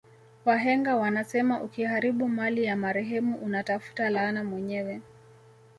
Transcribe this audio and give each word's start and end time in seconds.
Wahenga 0.45 0.95
wanasema 0.95 1.61
ukiharibu 1.61 2.27
mali 2.27 2.63
ya 2.63 2.75
marehemu 2.75 3.35
una 3.37 3.63
tafuta 3.63 4.09
laana 4.09 4.43
mwenyewe 4.43 5.01